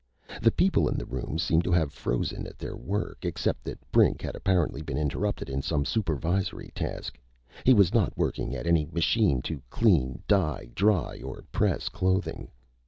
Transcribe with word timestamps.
The 0.41 0.49
people 0.49 0.89
in 0.89 0.97
the 0.97 1.05
room 1.05 1.37
seemed 1.37 1.63
to 1.65 1.71
have 1.73 1.93
frozen 1.93 2.47
at 2.47 2.57
their 2.57 2.75
work, 2.75 3.23
except 3.23 3.63
that 3.65 3.77
Brink 3.91 4.19
had 4.23 4.35
apparently 4.35 4.81
been 4.81 4.97
interrupted 4.97 5.47
in 5.47 5.61
some 5.61 5.85
supervisory 5.85 6.71
task. 6.73 7.19
He 7.65 7.75
was 7.75 7.93
not 7.93 8.17
working 8.17 8.55
at 8.55 8.65
any 8.65 8.87
machine 8.91 9.43
to 9.43 9.61
clean, 9.69 10.23
dye, 10.27 10.71
dry, 10.73 11.21
or 11.23 11.43
press 11.51 11.87
clothing. 11.87 12.49